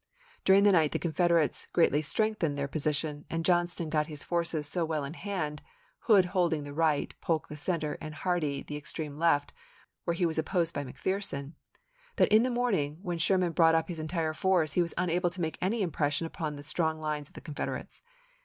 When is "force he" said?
14.33-14.81